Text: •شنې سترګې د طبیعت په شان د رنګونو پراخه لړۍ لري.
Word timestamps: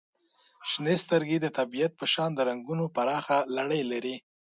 •شنې 0.69 0.95
سترګې 1.03 1.37
د 1.41 1.47
طبیعت 1.57 1.91
په 1.99 2.05
شان 2.13 2.29
د 2.35 2.39
رنګونو 2.49 2.85
پراخه 2.95 3.37
لړۍ 3.57 3.81
لري. 3.91 4.15